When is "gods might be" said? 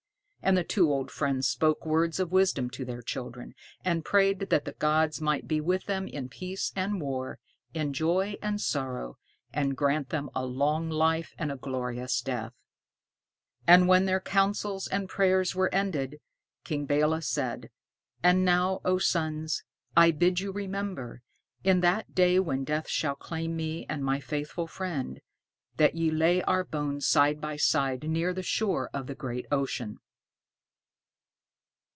4.71-5.61